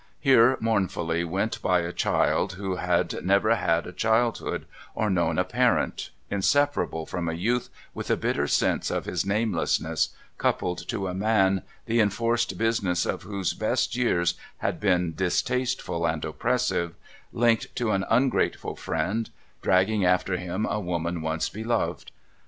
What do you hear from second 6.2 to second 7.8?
inseparable from a youth